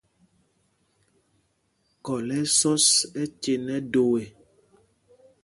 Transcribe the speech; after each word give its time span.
Khɔl 2.03 2.27
ɛ́ 2.37 2.41
ɛ́ 2.43 2.51
sɔs 2.57 2.85
ɛcen 3.21 3.65
ɛ 3.75 3.77
do 3.91 4.03
ê. 4.21 4.25